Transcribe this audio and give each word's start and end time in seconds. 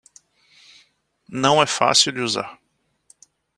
Não 1.29 1.61
é 1.61 1.67
fácil 1.67 2.11
de 2.11 2.21
usar 2.21 2.59